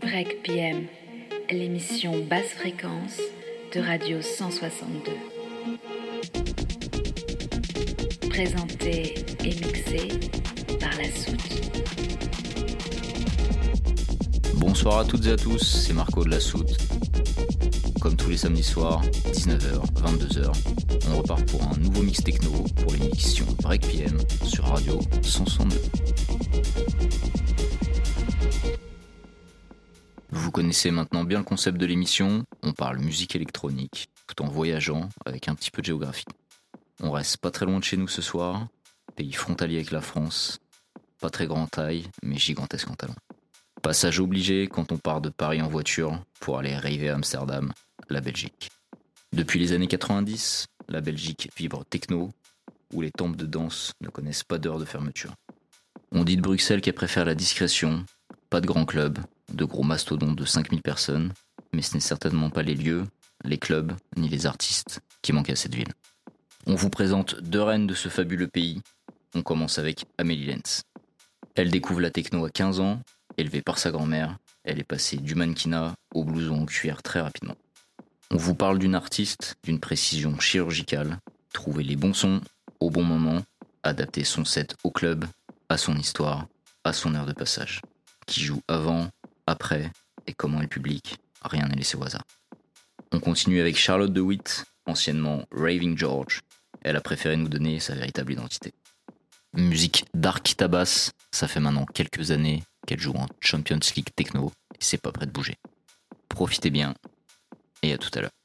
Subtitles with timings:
[0.00, 0.86] Break PM,
[1.50, 3.18] l'émission basse fréquence
[3.74, 5.12] de Radio 162.
[8.28, 10.08] Présentée et mixée
[10.80, 11.58] par la soute.
[14.54, 16.76] Bonsoir à toutes et à tous, c'est Marco de la Soute.
[18.00, 20.52] Comme tous les samedis soirs, 19h, 22h,
[21.10, 25.76] on repart pour un nouveau mix techno pour l'émission Break PM sur Radio 162.
[30.48, 35.10] Vous connaissez maintenant bien le concept de l'émission, on parle musique électronique, tout en voyageant
[35.26, 36.24] avec un petit peu de géographie.
[37.02, 38.66] On reste pas très loin de chez nous ce soir,
[39.14, 40.58] pays frontalier avec la France,
[41.20, 43.14] pas très grand taille, mais gigantesque en talent.
[43.82, 47.70] Passage obligé quand on part de Paris en voiture pour aller rêver à Amsterdam,
[48.08, 48.70] la Belgique.
[49.34, 52.32] Depuis les années 90, la Belgique vibre techno,
[52.94, 55.34] où les temples de danse ne connaissent pas d'heure de fermeture.
[56.10, 58.06] On dit de Bruxelles qu'elle préfère la discrétion,
[58.48, 59.18] pas de grands clubs,
[59.52, 61.32] de gros mastodontes de 5000 personnes,
[61.72, 63.04] mais ce n'est certainement pas les lieux,
[63.44, 65.92] les clubs, ni les artistes qui manquent à cette ville.
[66.66, 68.82] On vous présente deux reines de ce fabuleux pays.
[69.34, 70.82] On commence avec Amélie Lenz.
[71.54, 73.00] Elle découvre la techno à 15 ans
[73.38, 77.54] Élevée par sa grand-mère, elle est passée du mannequinat au blouson en cuir très rapidement.
[78.32, 81.20] On vous parle d'une artiste d'une précision chirurgicale,
[81.52, 82.40] trouver les bons sons
[82.80, 83.42] au bon moment,
[83.84, 85.24] adapter son set au club,
[85.68, 86.48] à son histoire,
[86.82, 87.80] à son heure de passage.
[88.26, 89.08] Qui joue avant,
[89.48, 89.90] après
[90.26, 92.24] et comment le public, rien n'est laissé au hasard.
[93.12, 96.42] On continue avec Charlotte DeWitt, anciennement Raving George.
[96.82, 98.72] Elle a préféré nous donner sa véritable identité.
[99.54, 104.78] Musique dark tabasse, ça fait maintenant quelques années qu'elle joue en Champions League Techno et
[104.84, 105.56] c'est pas prêt de bouger.
[106.28, 106.94] Profitez bien
[107.82, 108.37] et à tout à l'heure.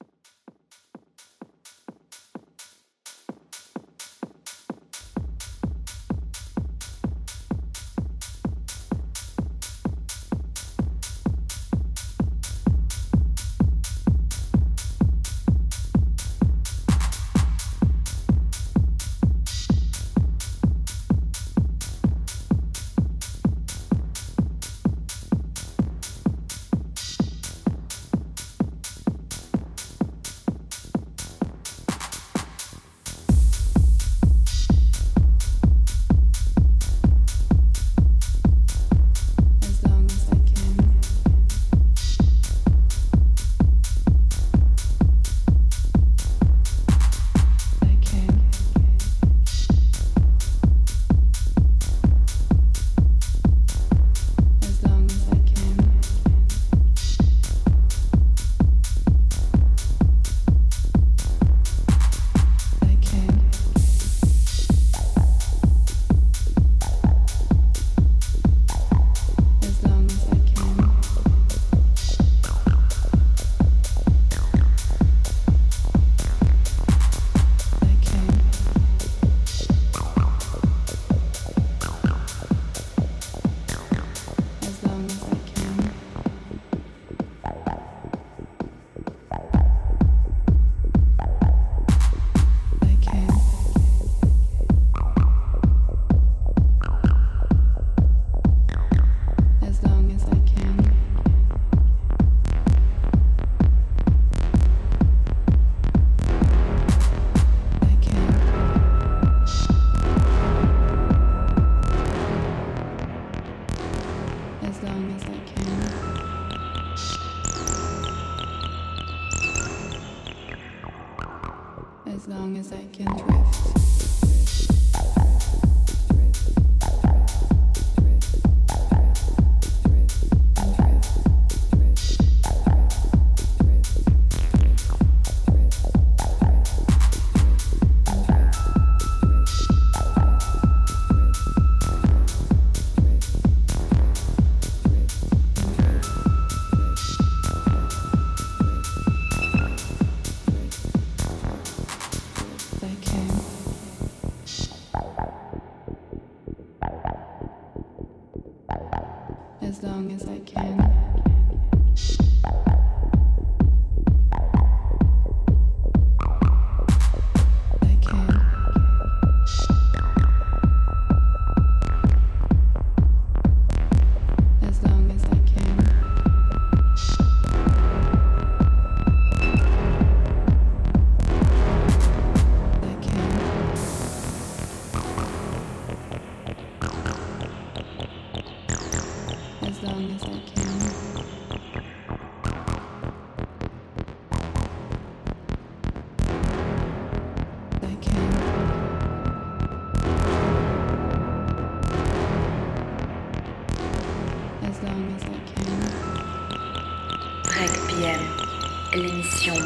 [122.24, 123.83] as long as I can drift.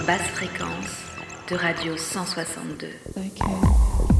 [0.08, 1.04] Basse fréquence
[1.50, 4.17] de Radio 162.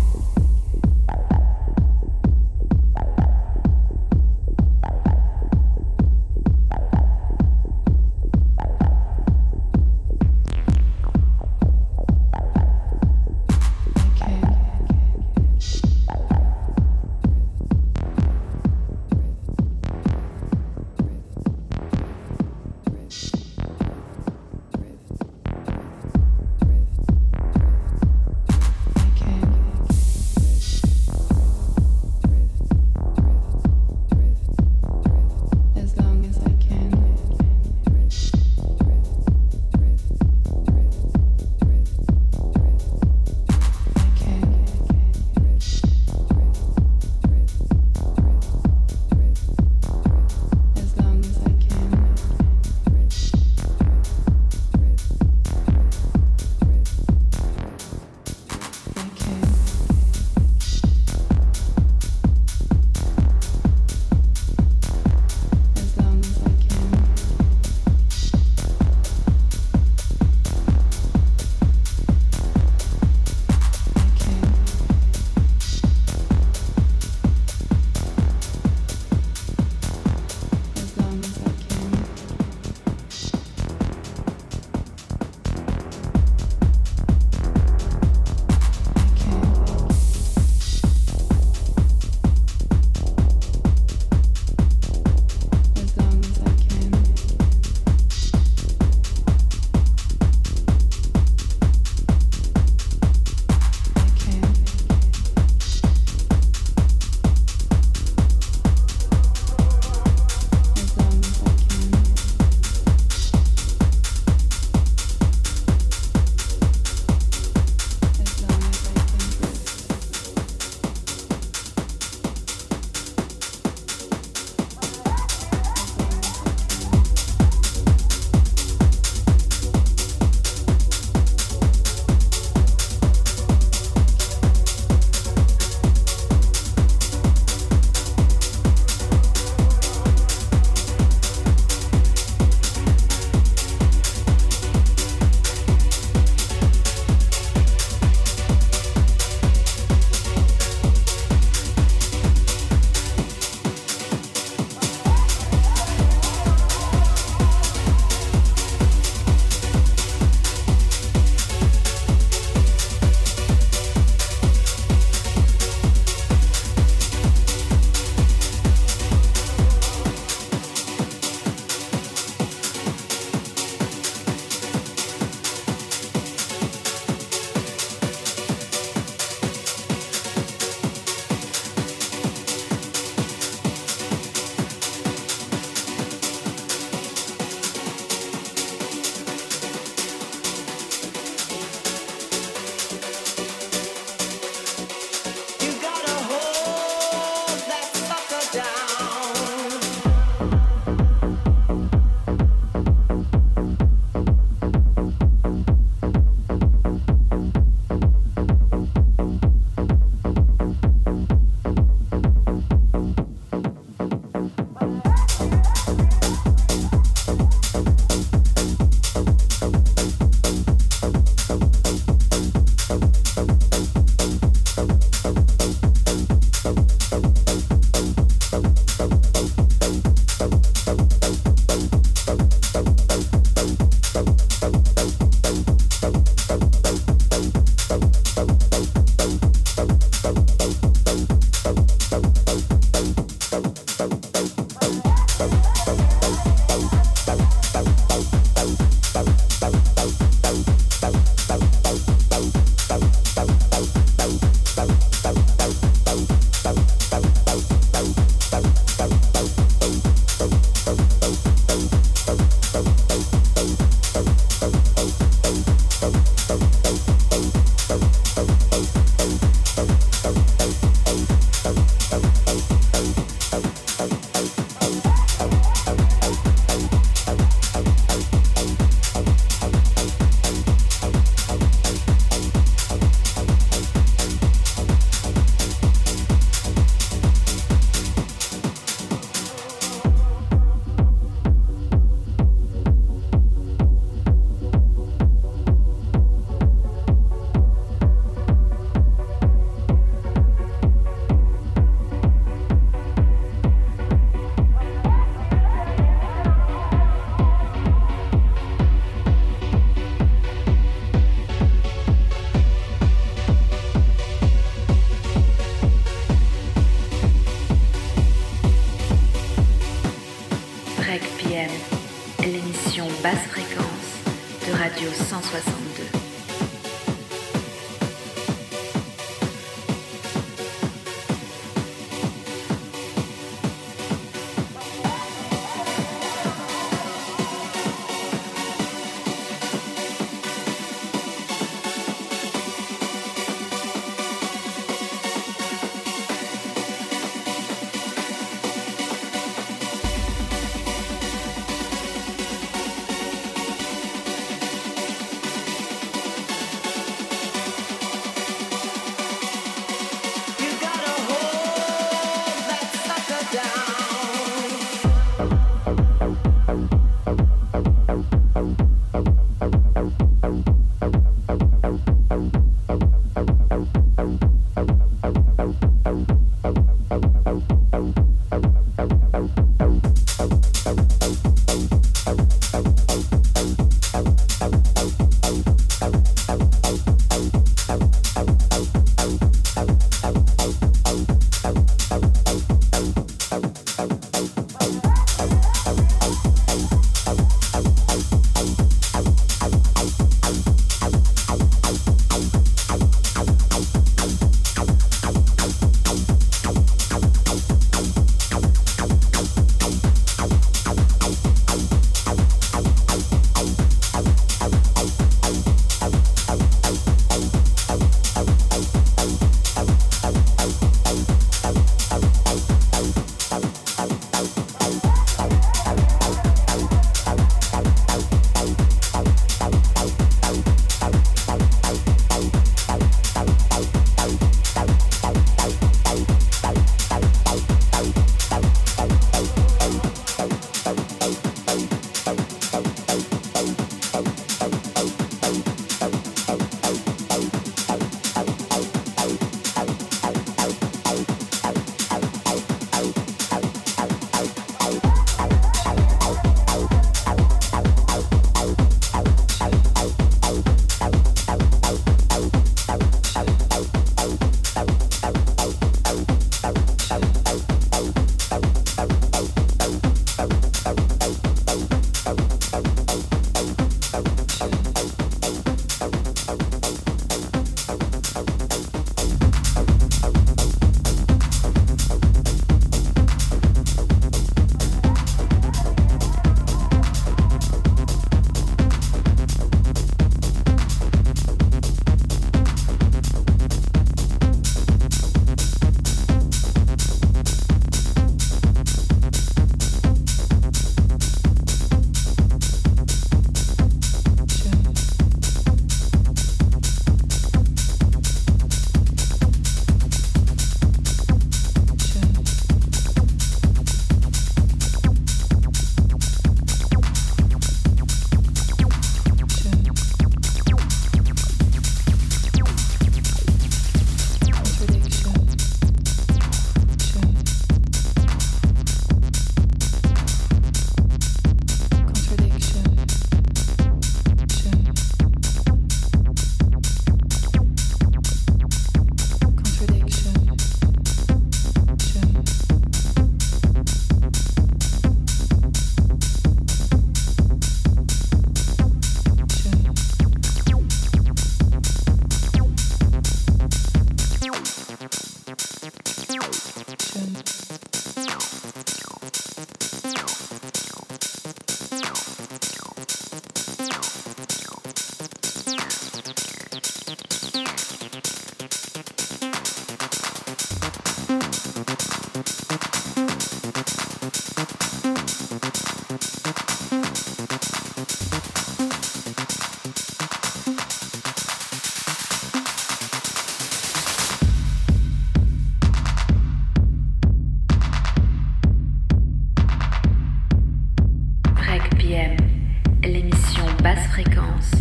[593.88, 594.72] basse fréquence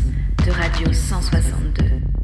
[0.45, 2.16] de Radio 162.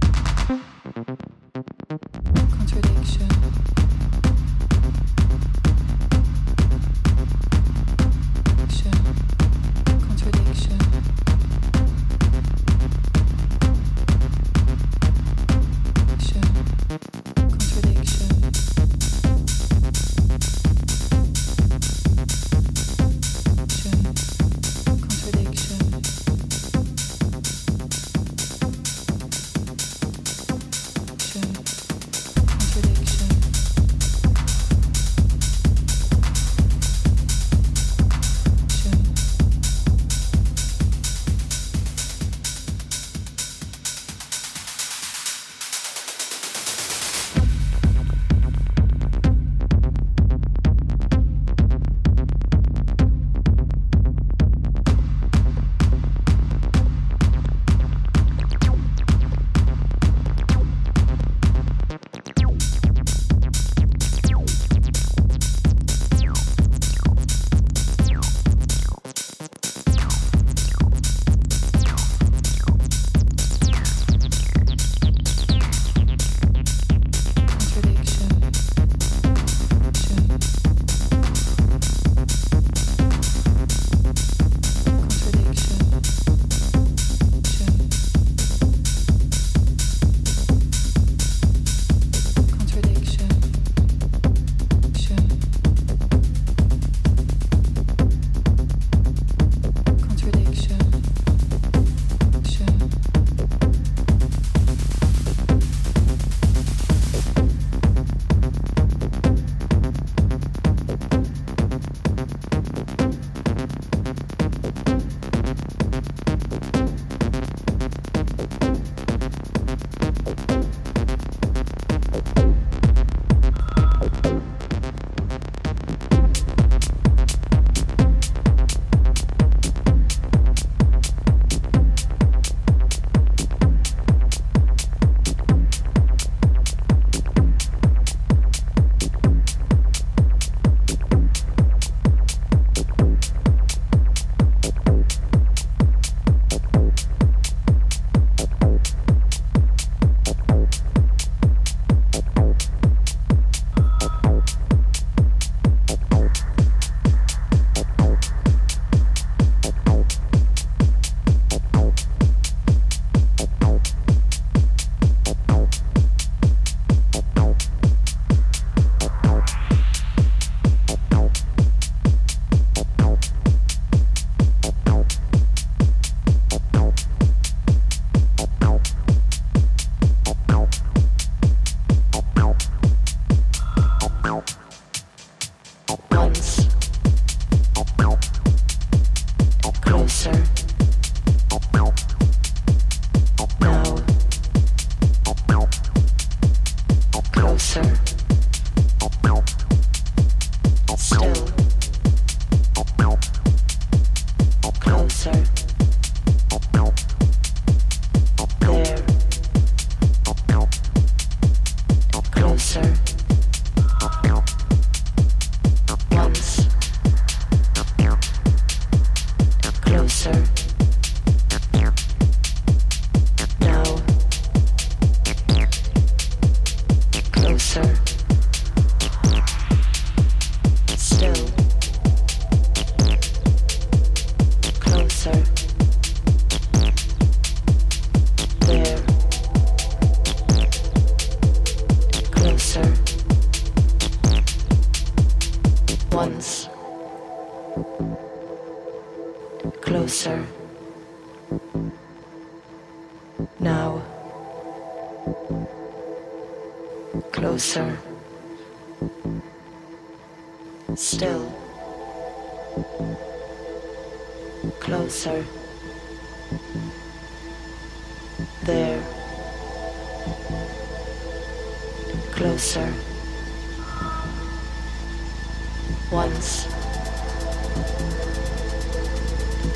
[276.13, 276.67] Once.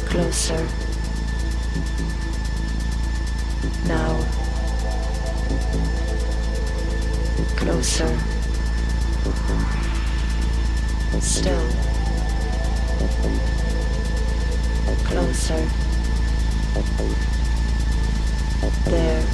[0.04, 0.68] Closer.
[3.88, 4.22] Now.
[7.56, 8.18] Closer.
[11.20, 11.66] Still.
[15.06, 15.66] Closer.
[18.84, 19.24] There.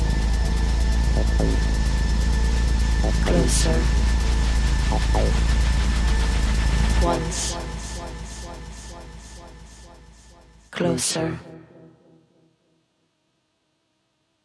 [3.25, 5.52] Closer.
[7.03, 7.57] Once.
[10.71, 11.38] Closer.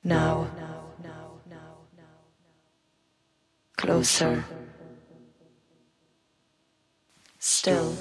[0.04, 0.48] Now.
[3.78, 4.44] Closer.
[7.38, 7.96] Still.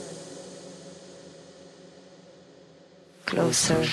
[3.27, 3.85] Closer.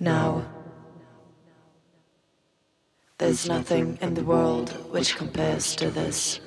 [0.00, 0.46] Now.
[3.18, 6.40] There's nothing in the world which compares to this.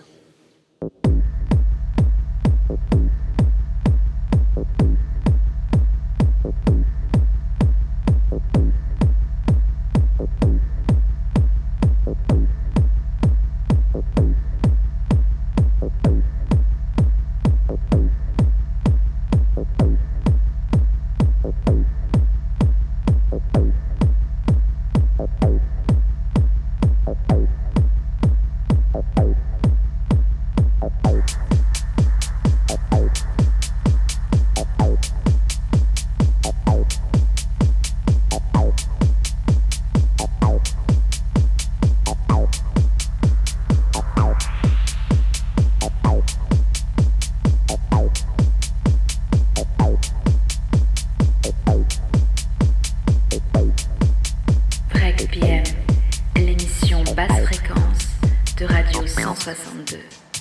[59.45, 60.35] 1962.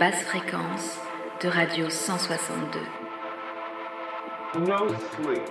[0.00, 0.98] Basse fréquence
[1.42, 2.80] de Radio 162.
[4.66, 5.44] No sleep.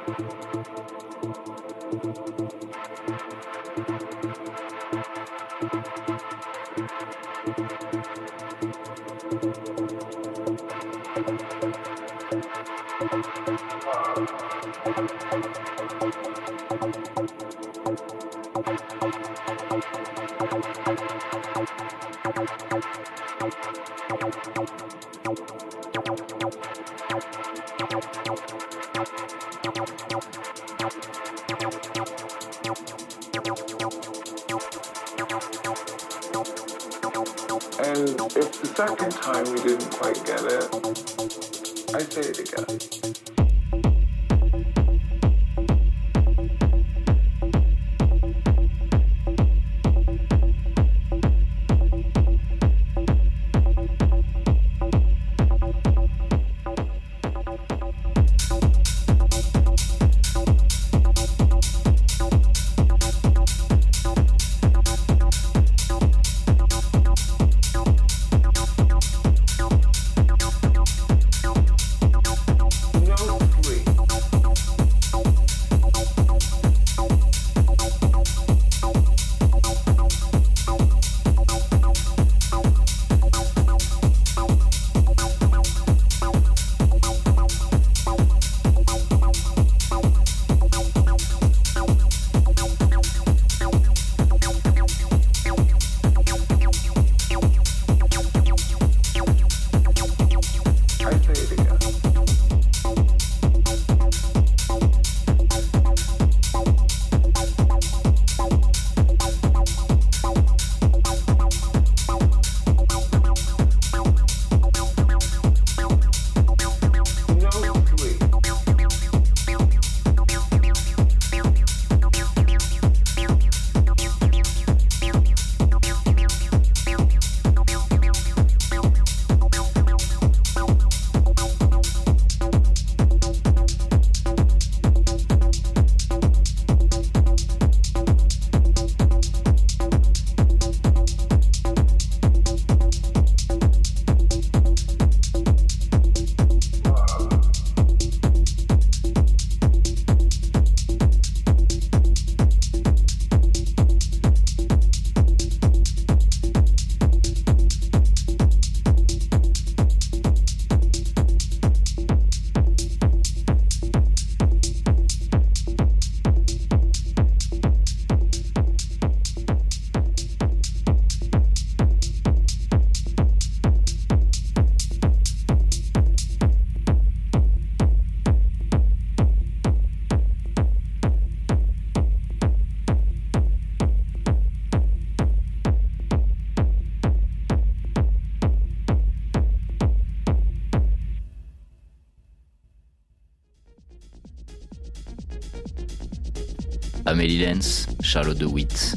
[197.19, 198.95] Amélie Lenz, Charlotte DeWitt.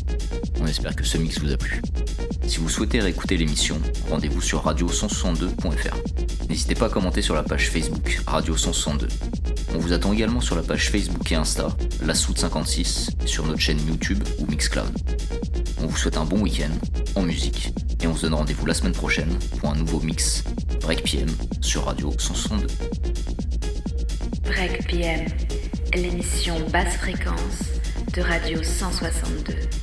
[0.60, 1.82] On espère que ce mix vous a plu.
[2.46, 5.96] Si vous souhaitez réécouter l'émission, rendez-vous sur radio162.fr.
[6.48, 9.08] N'hésitez pas à commenter sur la page Facebook Radio 162.
[9.74, 13.44] On vous attend également sur la page Facebook et Insta, la Soute 56, et sur
[13.44, 14.96] notre chaîne YouTube ou Mixcloud.
[15.82, 16.70] On vous souhaite un bon week-end
[17.16, 17.72] en musique
[18.04, 20.44] et on se donne rendez-vous la semaine prochaine pour un nouveau mix
[20.82, 21.28] Break PM
[21.60, 22.68] sur Radio 162.
[24.44, 25.26] Break PM,
[25.92, 27.71] l'émission basse fréquence
[28.12, 29.81] de Radio 162.